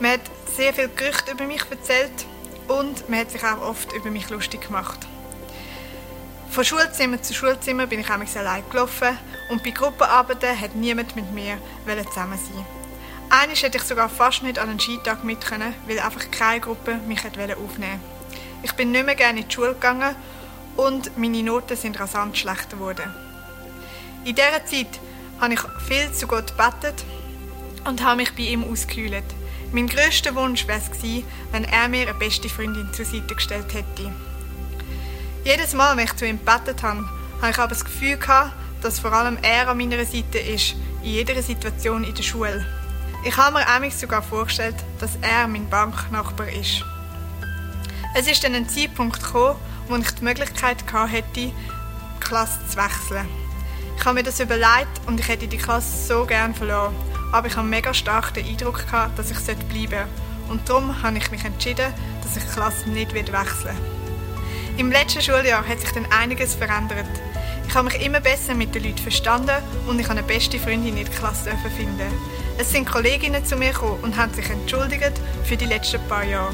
[0.00, 0.20] Man hat
[0.56, 2.26] sehr viel Gerüchte über mich erzählt
[2.68, 5.06] und man hat sich auch oft über mich lustig gemacht.
[6.50, 9.16] Von Schulzimmer zu Schulzimmer bin ich einmal allein gelaufen
[9.50, 11.58] und bei Gruppenarbeiten hat niemand mit mir
[12.08, 12.79] zusammen sein.
[13.32, 16.96] Einmal hätte ich sogar fast nicht an einen Skitag mit können, weil einfach keine Gruppe
[17.06, 18.00] mich aufnehmen wollte.
[18.64, 20.16] Ich bin nicht mehr gerne in die Schule gegangen
[20.76, 23.14] und meine Noten sind rasant schlechter geworden.
[24.24, 24.98] In dieser Zeit
[25.40, 27.04] habe ich viel zu Gott gebetet
[27.84, 29.22] und habe mich bei ihm ausgekühlt.
[29.70, 33.72] Mein grösster Wunsch wäre es gewesen, wenn er mir eine beste Freundin zur Seite gestellt
[33.72, 34.12] hätte.
[35.44, 37.08] Jedes Mal, wenn ich zu ihm gebetet habe,
[37.40, 41.10] habe ich aber das Gefühl gehabt, dass vor allem er an meiner Seite ist, in
[41.10, 42.79] jeder Situation in der Schule.
[43.22, 46.82] Ich habe mir einmal sogar vorgestellt, dass er mein Banknachbar ist.
[48.14, 49.56] Es ist dann ein Zeitpunkt gekommen,
[49.88, 50.78] wo ich die Möglichkeit
[51.08, 51.52] hätte, die
[52.18, 53.28] Klasse zu wechseln.
[53.98, 56.94] Ich habe mir das überlegt und ich hätte die Klasse so gern verloren.
[57.32, 60.08] Aber ich habe mega stark den Eindruck gehabt, dass ich bleiben sollte.
[60.48, 63.76] Und darum habe ich mich entschieden, dass ich die Klasse nicht wechseln werde.
[64.78, 67.06] Im letzten Schuljahr hat sich dann einiges verändert.
[67.70, 69.54] Ich habe mich immer besser mit den Leuten verstanden
[69.86, 72.12] und ich habe eine beste Freundin in der Klasse finden.
[72.58, 75.12] Es sind Kolleginnen zu mir gekommen und haben sich entschuldigt
[75.44, 76.52] für die letzten paar Jahre.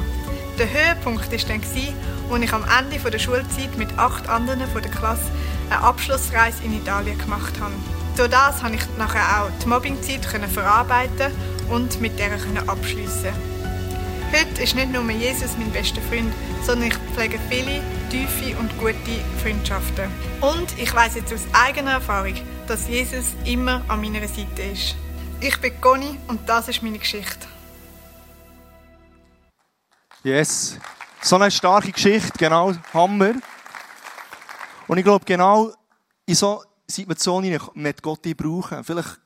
[0.59, 4.91] Der Höhepunkt war dann, als ich am Ende der Schulzeit mit acht anderen von der
[4.91, 5.23] Klasse
[5.71, 7.73] eine Abschlussreise in Italien gemacht habe.
[8.19, 11.33] Durch das konnte ich nachher auch die Mobbingzeit verarbeiten
[11.71, 12.33] und mit der
[12.69, 13.56] abschließen.
[14.39, 16.31] Heute ist nicht nur Jesus mein bester Freund,
[16.63, 18.95] sondern ich pflege viele tiefe und gute
[19.43, 20.11] Freundschaften.
[20.43, 22.35] Und ich weiß jetzt aus eigener Erfahrung,
[22.67, 24.95] dass Jesus immer an meiner Seite ist.
[25.41, 27.47] Ich bin Conny und das ist meine Geschichte.
[30.23, 30.79] Yes.
[31.23, 33.37] So eine starke Geschichte, genau, Hammer.
[34.87, 35.73] Und ich glaube, genau
[36.27, 38.85] in so Situationen wird Gott dich brauchen.
[38.85, 39.19] Vielleicht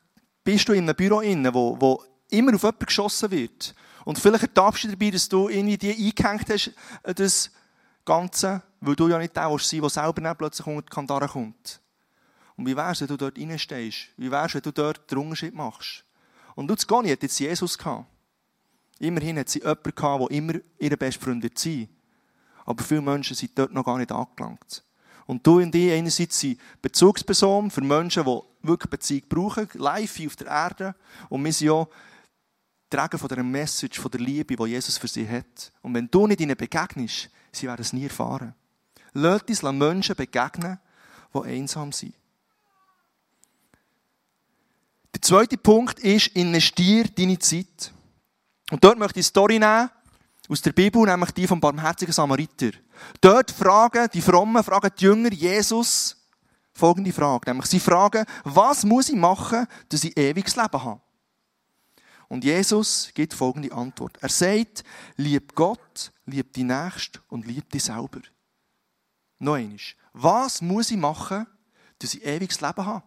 [0.45, 3.75] bist du in einem Büro wo, wo immer auf jemanden geschossen wird.
[4.05, 7.51] Und vielleicht ertappst du dabei, dass du irgendwie die eingehängt hast, das
[8.05, 11.81] Ganze, weil du ja nicht der willst der selber dann plötzlich unter die Kandare kommt.
[12.57, 14.09] Und wie wär's, wenn du dort reinstehst?
[14.17, 16.05] Wie wär's, wenn du dort den Unterschied machst?
[16.55, 18.07] Und du, Goni hat jetzt Jesus gehabt.
[18.99, 21.89] Immerhin hat sie jemanden gehabt, der immer ihre beste Freund wird sein.
[22.67, 24.85] Aber viele Menschen sind dort noch gar nicht angelangt.
[25.27, 30.37] Und du und ich einerseits sind Bezugsperson für Menschen, die wirklich Beziehung brauchen, live auf
[30.37, 30.95] der Erde.
[31.29, 31.89] Und wir sind auch
[32.91, 35.73] Träger von dieser Message, von der Liebe, die Jesus für sie hat.
[35.81, 38.55] Und wenn du nicht ihnen begegnest, sie werden es nie erfahren.
[39.13, 40.79] Lass uns Menschen begegnen,
[41.35, 42.15] die einsam sind.
[45.15, 47.93] Der zweite Punkt ist, investier deine Zeit.
[48.71, 49.91] Und dort möchte ich eine Story nehmen,
[50.49, 52.71] aus der Bibel, nämlich die vom barmherzigen Samariter.
[53.21, 56.17] Dort fragen die Frommen, fragen die Jünger Jesus
[56.73, 57.51] folgende Frage.
[57.51, 61.01] Nämlich, sie fragen, was muss ich machen, dass ich ewiges Leben habe?
[62.31, 64.17] Und Jesus gibt folgende Antwort.
[64.21, 64.85] Er sagt,
[65.17, 68.21] lieb Gott, lieb die Nächste und lieb dich selber.
[69.41, 69.81] Noch einmal.
[70.13, 71.45] Was muss ich machen,
[71.99, 73.05] dass ich ewiges Leben habe?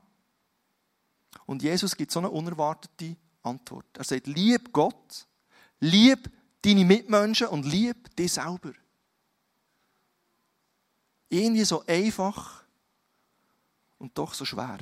[1.45, 3.85] Und Jesus gibt so eine unerwartete Antwort.
[3.97, 5.25] Er sagt, lieb Gott,
[5.79, 6.29] lieb
[6.61, 8.73] deine Mitmenschen und lieb dich selber.
[11.29, 12.65] Irgendwie so einfach
[13.99, 14.79] und doch so schwer.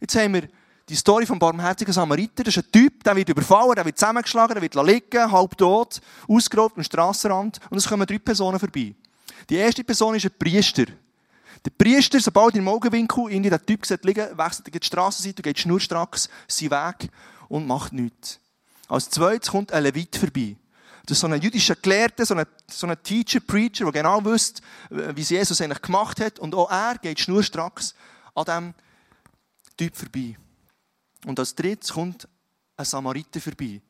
[0.00, 0.48] Jetzt haben wir
[0.88, 2.44] die Story vom barmherzigen Samariter.
[2.44, 6.00] Das ist ein Typ, der wird überfallen, der wird zusammengeschlagen, der wird liegen, halb tot,
[6.28, 7.60] ausgeraubt am Strassenrand.
[7.70, 8.94] Und es kommen drei Personen vorbei.
[9.48, 10.86] Die erste Person ist ein Priester.
[11.64, 15.58] Der Priester, sobald im Augenwinkel in den Typ sieht liegen, wechselt die Strassenseite und geht
[15.58, 17.10] schnurstracks seinen Weg
[17.48, 18.38] und macht nichts.
[18.88, 20.56] Als zweites kommt ein Levit vorbei.
[21.06, 24.62] Das ist so ein jüdischer Gelehrter, so ein, so ein Teacher, Preacher, der genau wusste,
[24.90, 26.38] wie es Jesus eigentlich gemacht hat.
[26.38, 27.94] Und auch er geht schnurstracks
[28.34, 28.74] an diesem
[29.76, 30.36] Typ vorbei.
[31.24, 32.28] Und als drittes kommt
[32.76, 33.80] ein Samariter vorbei.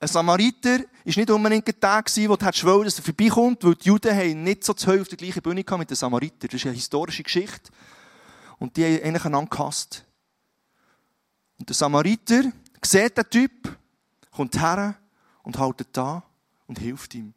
[0.00, 3.86] Ein Samariter war nicht unbedingt der Tag, wo du wollen, dass er vorbeikommt, weil die
[3.86, 6.46] Juden haben nicht so zu auf der gleichen Bühne mit den Samariter.
[6.46, 7.70] Das ist eine historische Geschichte.
[8.58, 10.04] Und die haben eigentlich einander gehasst.
[11.58, 12.44] Und der Samariter
[12.82, 13.76] sieht den Typ,
[14.30, 14.96] kommt her
[15.42, 16.22] und hält da
[16.66, 17.34] und hilft ihm.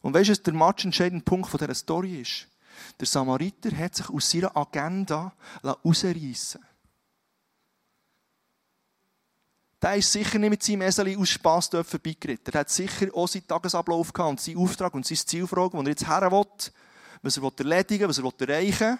[0.00, 2.48] Und weißt du, was der matchentscheidende Punkt dieser Story ist?
[2.98, 6.60] Der Samariter hat sich aus seiner Agenda rausreißen
[9.82, 12.54] der ist sicher nicht mit seinem Eseli aus Spass vorbeigeritten.
[12.54, 16.06] Er hat sicher auch seinen Tagesablauf gehabt seinen Auftrag und sein Zielfrage, wo er jetzt
[16.06, 16.46] her will,
[17.22, 18.98] was er erledigen will, was er erreichen will.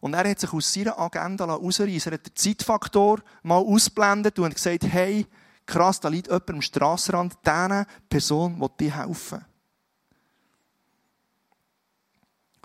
[0.00, 2.12] Und er hat sich aus seiner Agenda rausreißen.
[2.12, 5.26] Er hat den Zeitfaktor mal ausblendet und gesagt, hey,
[5.64, 9.44] krass, da liegt jemand am Strassenrand, dieser Person will dir helfen.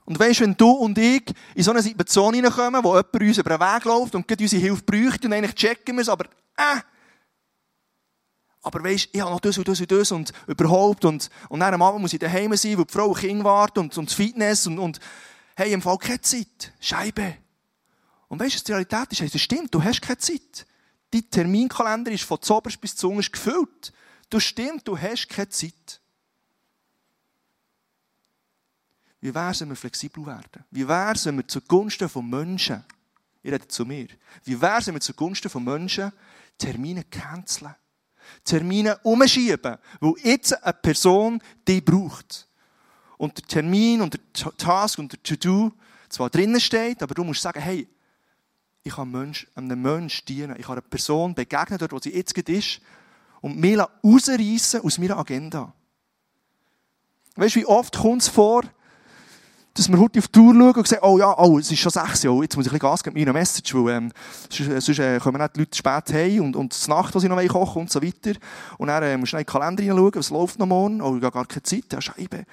[0.05, 1.23] Und weißt, wenn du und ich
[1.55, 4.83] in so eine Situation hineinkommen, wo jemand uns über den Weg läuft und unsere Hilfe
[4.83, 6.25] bräuchte und eigentlich checken wir es, aber
[6.57, 6.81] äh,
[8.61, 11.73] aber weisst, ich habe noch das und das und das und überhaupt und, und dann
[11.73, 14.13] am Abend muss ich daheim sein, wo die Frau und Kind warten und, und das
[14.13, 14.99] Fitness und, und
[15.55, 16.71] hey, im Fall keine Zeit.
[16.79, 17.37] Scheibe.
[18.27, 20.67] Und weisst du, die Realität ist, das stimmt, du hast keine Zeit.
[21.09, 23.91] Dein Terminkalender ist von Zoberst bis zu Zunge gefüllt.
[24.29, 25.99] Du stimmt, du hast keine Zeit.
[29.19, 30.63] Wie wäre es, wenn wir flexibel werden?
[30.71, 32.83] Wie wäre es, wenn wir zugunsten von Menschen,
[33.43, 34.07] ihr redet zu mir,
[34.45, 36.11] wie wäre es, wenn wir zugunsten von Menschen
[36.57, 37.75] Termine canceln?
[38.43, 42.47] Termine umschieben, weil jetzt eine Person die braucht.
[43.17, 45.71] Und der Termin und der Task und der To-Do
[46.09, 47.87] zwar drinnen steht, aber du musst sagen, hey,
[48.83, 50.55] ich kann Mensch, einem Menschen dienen.
[50.57, 52.81] Ich kann einer Person begegnen, dort wo sie jetzt ist,
[53.41, 55.73] und mich rausreißen aus meiner Agenda.
[57.35, 58.63] Weißt du, wie oft kommt es vor,
[59.73, 61.91] dass wir heute auf die Tour schauen und sagen, oh ja, oh, es ist schon
[61.91, 64.11] sechs Jahre, jetzt muss ich ein bisschen Gas geben mit meiner Message, weil ähm,
[64.49, 67.29] sonst, sonst äh, kommen nicht die Leute spät heim und, und die Nacht, die sie
[67.29, 68.37] noch kochen und so weiter.
[68.77, 71.23] Und dann äh, musst du in den Kalender hineinschauen, was läuft noch morgen, oh, ich
[71.23, 72.45] habe gar keine Zeit, ja, Scheibe.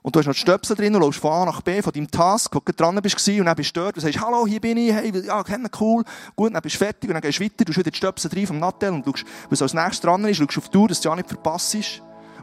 [0.00, 2.10] Und du hast noch die Stöpsel drin und läufst von A nach B, von deinem
[2.10, 4.76] Task, wo du dran bist und dann bist du dort und sagst, hallo, hier bin
[4.76, 6.04] ich, hey, ja, kennen, cool,
[6.36, 8.46] gut, dann bist du fertig und dann gehst du weiter, du wieder die Stöpsel drin
[8.46, 11.08] vom Nattel und schaust, was als nächstes dran ist, schaust auf die Tour, dass du
[11.08, 11.76] ja nicht verpasst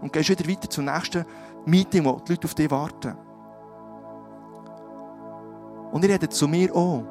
[0.02, 1.26] und gehst wieder weiter zum nächsten
[1.66, 3.25] Meeting, wo die Leute auf dich warten.
[5.96, 7.04] Und ihr redet zu mir auch.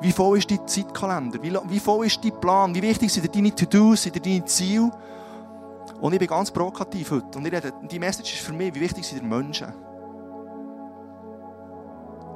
[0.00, 1.38] Wie voll ist dein Zeitkalender?
[1.40, 2.74] Wie, voll ist dein Plan?
[2.74, 4.90] Wie wichtig sind deine To-Dos, sind deine Ziele?
[6.00, 7.38] Und ich bin ganz provokativ heute.
[7.38, 9.68] Und ich rede, die Message ist für mich, wie wichtig sind die Menschen?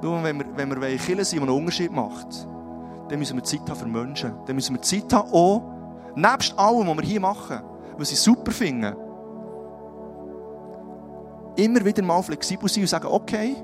[0.00, 2.46] Nur wenn wir, wenn wir Kirche sind, die einen Unterschied macht,
[3.08, 4.34] dann müssen wir Zeit haben für Menschen.
[4.46, 5.64] Dann müssen wir Zeit haben, auch,
[6.14, 7.58] nebst allem, was wir hier machen,
[7.96, 8.96] was ich super finde,
[11.56, 13.56] immer wieder mal flexibel sein und sagen, okay,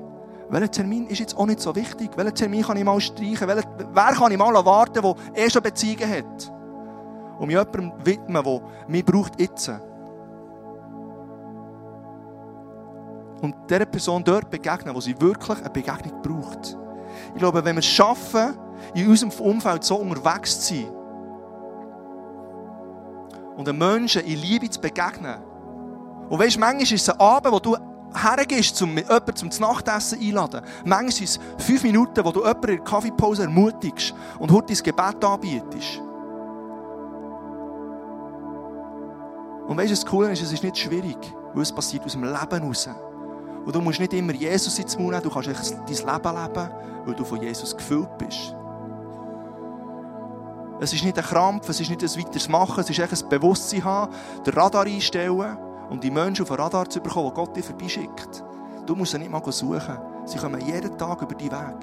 [0.49, 2.11] welcher Termin ist jetzt auch nicht so wichtig?
[2.15, 3.47] Welchen Termin kann ich mal streichen?
[3.47, 6.53] Welcher, wer kann ich mal warten, der eh schon Beziehungen hat?
[7.39, 9.71] Um jemandem widmen, der mich braucht jetzt.
[13.41, 16.77] Und dieser Person dort begegnen, wo sie wirklich eine Begegnung braucht.
[17.33, 18.57] Ich glaube, wenn wir es schaffen,
[18.93, 20.87] in unserem Umfeld so unterwegs zu sein
[23.55, 25.37] und den Menschen in Liebe zu begegnen.
[26.29, 27.77] Und weißt, manchmal ist es ein Abend, wo du
[28.15, 30.61] hergehst, um jemanden zum Nachtessen einladen.
[30.85, 34.83] Manchmal sind es fünf Minuten, wo du jemanden in der Kaffeepause ermutigst und heute dein
[34.83, 36.01] Gebet anbietest.
[39.67, 41.17] Und weißt du, das Coole ist, es ist nicht schwierig,
[41.53, 42.89] weil es passiert aus dem Leben heraus.
[43.65, 46.69] Und du musst nicht immer Jesus ins Mund nehmen, du kannst dein Leben leben,
[47.05, 48.55] weil du von Jesus gefüllt bist.
[50.79, 53.29] Es ist nicht ein Krampf, es ist nicht ein weiteres Machen, es ist echt ein
[53.29, 54.13] Bewusstsein haben,
[54.45, 55.57] den Radar einstellen
[55.89, 58.43] um die Menschen auf den Radar zu bekommen, die Gott dir vorbeischickt.
[58.85, 59.97] Du musst sie nicht mal suchen.
[60.25, 61.79] Sie kommen jeden Tag über die Weg.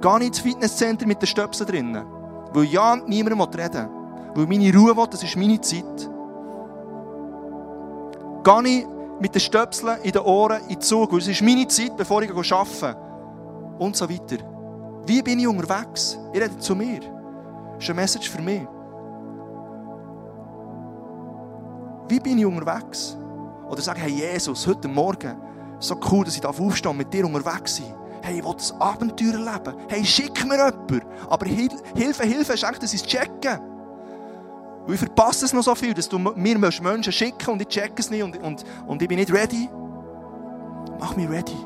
[0.00, 2.04] Geh nicht ins Fitnesscenter mit den Stöpseln drinnen.
[2.52, 3.88] Weil ja niemand reden
[4.34, 4.46] will.
[4.46, 6.10] Weil meine Ruhe will, das ist meine Zeit.
[8.44, 8.88] Geh nicht
[9.20, 12.22] mit den Stöpseln in den Ohren in den Zug, weil es ist meine Zeit, bevor
[12.22, 12.96] ich arbeite.
[13.78, 14.38] Und so weiter.
[15.06, 16.18] Wie bin ich unterwegs?
[16.32, 17.00] Ihr redet zu mir.
[17.00, 18.62] Das ist eine Message für mich.
[22.12, 23.16] Wie bin ich unterwegs?
[23.70, 25.34] Oder sage, hey Jesus, heute Morgen,
[25.78, 27.94] so cool, dass ich aufstehen und mit dir unterwegs bin.
[28.20, 29.74] Hey, ich will das Abenteuer erleben.
[29.88, 31.00] Hey, schick mir jemanden.
[31.30, 33.58] Aber Hil Hilfe, Hilfe eigentlich, dass ich es checke.
[34.84, 37.94] Weil ich verpasse es noch so viel, dass du mir Menschen schicken und ich checke
[38.02, 39.70] es nicht und, und, und ich bin nicht ready.
[41.00, 41.56] Mach mich ready.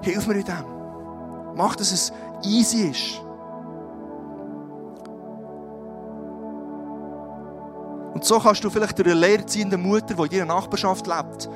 [0.00, 1.54] Hilf mir in dem.
[1.54, 2.14] Mach, dass es
[2.44, 3.20] easy ist.
[8.14, 11.48] Und so kannst du vielleicht der lehrziehenden Mutter, die in ihrer Nachbarschaft lebt,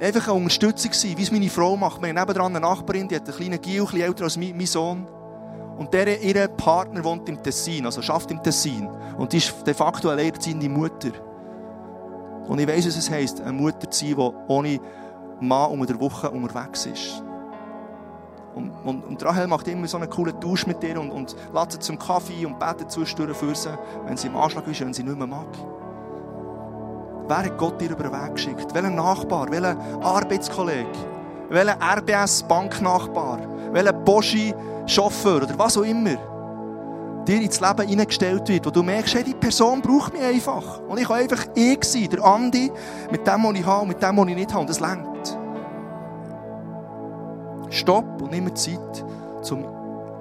[0.00, 2.00] einfach eine Unterstützung sein, wie es meine Frau macht.
[2.02, 5.06] Wir haben nebenan eine Nachbarin, die hat einen kleinen Gil, ein älter als mein, Sohn.
[5.78, 8.88] Und der, ihr Partner wohnt im Tessin, also schafft im Tessin.
[9.16, 11.10] Und die ist de facto eine lehrziehende Mutter.
[12.46, 14.80] Und ich weiss, was es heisst, eine Mutter zu sein, die ohne
[15.40, 17.22] Mann unter der Woche unterwegs ist.
[18.54, 21.72] Und, und, und Rahel macht immer so einen coolen Tausch mit ihr und, und lädt
[21.72, 23.70] sie zum Kaffee und betet zwischendurch für sie,
[24.04, 25.46] wenn sie im Anschlag ist, wenn sie nicht mehr mag.
[27.28, 28.74] Wer hat Gott dir über den Weg geschickt?
[28.74, 29.50] Welcher Nachbar?
[29.50, 30.86] Welcher Arbeitskollege?
[31.48, 33.38] Welcher RBS-Banknachbar?
[33.72, 35.44] Welcher Boschi-Chauffeur?
[35.44, 36.16] Oder was auch immer
[37.26, 40.80] dir ins Leben hineingestellt wird, wo du merkst, hey, die Person braucht mich einfach.
[40.80, 42.70] Und ich kann einfach ich sein, der Andi,
[43.10, 44.60] mit dem, was ich habe und mit dem, was ich nicht habe.
[44.60, 45.11] Und das längt.
[47.72, 49.04] Stopp und nimm Zeit,
[49.50, 49.64] um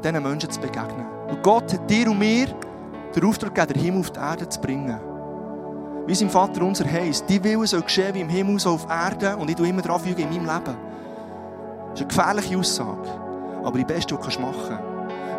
[0.03, 1.05] diesen Menschen zu begegnen.
[1.29, 2.47] Und Gott hat dir und mir
[3.15, 4.99] den Auftrag gegeben, den Himmel auf die Erde zu bringen.
[6.07, 8.87] Wie es im Vater unser heisst, die Wille soll geschehen wie im Himmel, so auf
[8.89, 10.77] Erde und ich tue immer fügen in meinem Leben.
[11.91, 13.09] Das ist eine gefährliche Aussage,
[13.63, 14.90] aber die beste, die du machen kannst.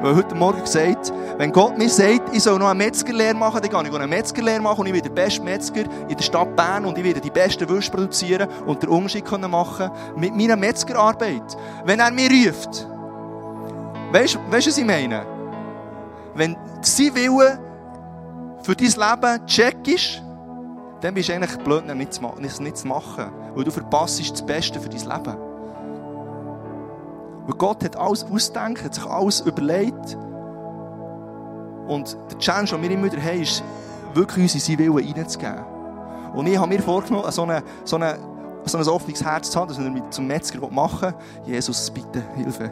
[0.03, 3.71] Weil heute Morgen gesagt, wenn Gott mir sagt, ich soll noch eine Metzgerlehre machen, dann
[3.71, 6.85] gehe ich eine Metzgerlehre machen und ich werde der beste Metzger in der Stadt Bern
[6.85, 11.57] und ich werde die besten Würste produzieren und den Unterschied machen mit meiner Metzgerarbeit.
[11.85, 12.89] Wenn er mir ruft,
[14.11, 15.25] weißt du, was ich meine?
[16.35, 17.61] Wenn sein Wille
[18.63, 20.21] für dein Leben check ist,
[21.01, 21.85] dann bist du eigentlich blöd,
[22.43, 25.52] es nicht zu machen, weil du verpasst das Beste für dein Leben.
[27.47, 30.17] Weil Gott hat alles ausgedacht, hat sich alles überlegt.
[31.89, 33.63] Und der Challenge, den wir immer wieder haben, ist,
[34.15, 35.65] wirklich uns in seinen Willen reinzugeben.
[36.35, 38.19] Und ich habe mir vorgenommen, so, eine, so, eine,
[38.65, 42.71] so ein offenes Herz zu haben, dass wir mit zum Metzger machen Jesus, bitte, Hilfe.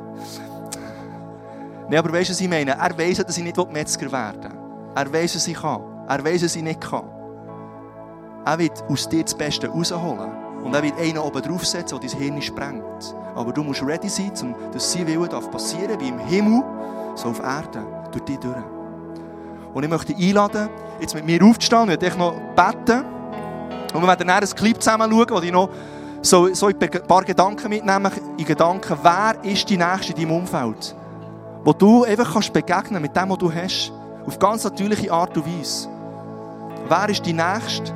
[1.88, 2.70] Nein, aber weißt du, was ich meine?
[2.72, 4.50] Er weiss, dass ich nicht Metzger werden will.
[4.94, 5.82] Er weiss, was ich kann.
[6.08, 7.04] Er weiss, was ich nicht kann.
[8.44, 10.30] Er wird aus dir das Beste rausholen.
[10.62, 13.14] Und er wird einen oben draufsetzen, der dein Hirn sprengt.
[13.34, 14.32] Aber du musst ready sein,
[14.72, 16.62] dass sein Wille passieren darf, wie im Himmel,
[17.14, 18.56] so auf Erden, durch dich durch.
[19.72, 20.68] Und ich möchte einladen,
[21.00, 23.04] jetzt mit mir aufzustehen, ich noch beten.
[23.94, 25.70] Und wir werden dann ein Clip zusammen schauen, wo ich noch
[26.22, 30.94] so, so ein paar Gedanken mitnehmen in Gedanken, wer ist die Nächste in deinem Umfeld?
[31.64, 33.92] Wo du einfach kannst begegnen mit dem, was du hast.
[34.26, 35.88] Auf ganz natürliche Art und Weise.
[36.88, 37.94] Wer ist die Nächste?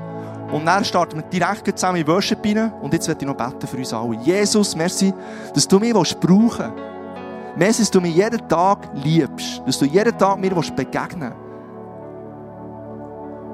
[0.52, 2.72] Und dann starten wir direkt zusammen in Worship rein.
[2.80, 4.16] Und jetzt werde ich noch beten für uns alle.
[4.16, 5.12] Jesus, merci,
[5.54, 7.56] dass du mich brauchen willst.
[7.56, 9.62] Merci, dass du mich jeden Tag liebst.
[9.66, 11.44] Dass du jeden Tag mir begegnen willst.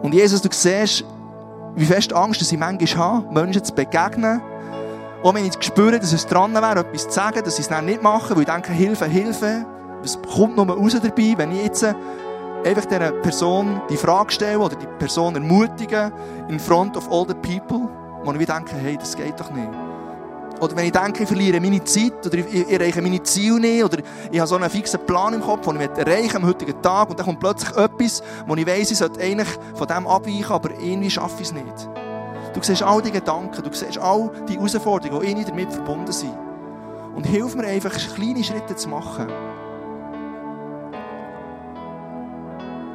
[0.03, 1.05] Und Jesus, du siehst,
[1.77, 4.41] wie fest Angst dass ich manchmal habe, Menschen zu begegnen.
[5.23, 7.85] Auch wenn ich spüre, dass es dran wäre, etwas zu sagen, dass ich es dann
[7.85, 9.67] nicht mache, weil ich denke, Hilfe, Hilfe.
[10.03, 11.85] Was kommt noch raus dabei, wenn ich jetzt
[12.65, 16.13] einfach dieser Person die Frage stellen oder die Person ermutigen
[16.49, 17.89] in front of all the people,
[18.25, 19.69] wo ich denke, hey, das geht doch nicht.
[20.61, 23.99] Oder wenn ich denke, ich verliere meine Zeit oder ich erreiche meine Ziele nicht oder
[24.31, 27.19] ich habe so einen fixen Plan im Kopf, den ich erreichen am heutigen Tag und
[27.19, 31.11] dann kommt plötzlich etwas, wo ich weiss, ich sollte eigentlich von dem abweichen, aber irgendwie
[31.11, 31.89] schaffe ich es nicht.
[32.53, 36.37] Du siehst all die Gedanken, du siehst all die Herausforderungen, die irgendwie damit verbunden sind.
[37.15, 39.29] Und hilf mir einfach, kleine Schritte zu machen.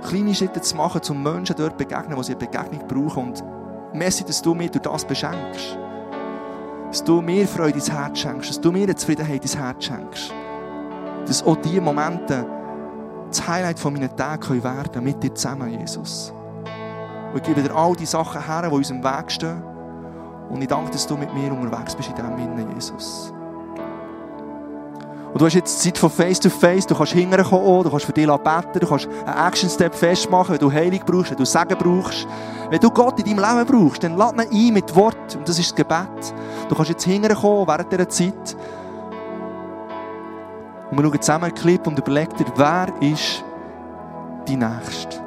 [0.08, 3.24] Kleine Schritte zu machen, um Menschen dort zu begegnen, wo sie eine Begegnung brauchen.
[3.30, 3.44] Und
[3.94, 5.78] merci, dass du mir das beschenkst.
[6.90, 10.34] Dass du mir Freude ins Herz schenkst, dass du mir eine Zufriedenheit ins Herz schenkst.
[11.28, 12.46] Dass auch diese Momente
[13.30, 16.34] das Highlight von meinen Tagen werden können, mit dir zusammen, Jesus.
[17.34, 19.62] Und ich gebe dir all die Sachen her, die uns im Weg stehen.
[20.50, 23.34] Und ich danke, dass du mit mir unterwegs bist in diesem Sinne, Jesus.
[25.36, 28.14] Und du hast jetzt Zeit von Face to Face, du kannst hinterkommen, du kannst für
[28.14, 32.26] dich beten, du kannst einen Action-Step festmachen, wenn du Heilig brauchst, wenn du Segen brauchst.
[32.70, 35.36] Wenn du Gott in deinem Leben brauchst, dann lad ihn ein mit Wort.
[35.36, 36.34] Und das ist das Gebet.
[36.70, 38.56] Du kannst jetzt hinterkommen während dieser Zeit.
[40.90, 43.44] Und wir schauen zusammen einen Clip und überlegen dir, wer ist
[44.48, 45.25] die Nächste?